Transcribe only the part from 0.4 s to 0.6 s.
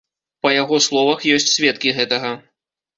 Па